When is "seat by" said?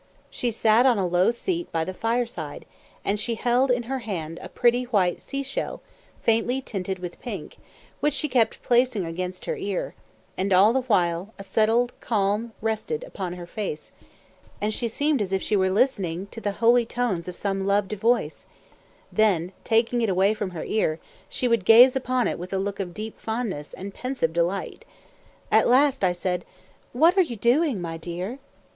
1.29-1.85